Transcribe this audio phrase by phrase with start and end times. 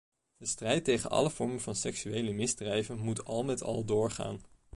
[0.37, 4.41] De strijd tegen alle vormen van seksuele misdrijven moet al met al doorgaan.